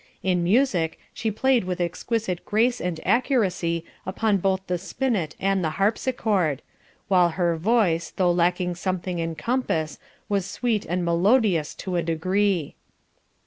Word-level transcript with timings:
In 0.23 0.43
music 0.43 0.97
she 1.13 1.29
played 1.29 1.65
with 1.65 1.79
exquisite 1.79 2.43
grace 2.43 2.81
and 2.81 2.99
accuracy 3.05 3.85
upon 4.03 4.37
both 4.37 4.65
the 4.65 4.79
spinet 4.79 5.35
and 5.39 5.63
the 5.63 5.69
harpsichord, 5.77 6.63
while 7.07 7.29
her 7.29 7.55
voice, 7.55 8.09
though 8.09 8.31
lacking 8.31 8.73
something 8.73 9.19
in 9.19 9.35
compass, 9.35 9.99
was 10.27 10.47
sweet 10.47 10.87
and 10.87 11.05
melodious 11.05 11.75
to 11.75 11.97
a 11.97 12.01
degree." 12.01 12.73